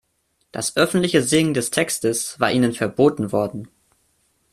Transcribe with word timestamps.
Das 0.51 0.77
öffentliche 0.77 1.21
Singen 1.21 1.53
des 1.53 1.69
Textes 1.69 2.39
war 2.39 2.51
ihnen 2.51 2.73
verboten 2.73 3.31
worden. 3.31 3.67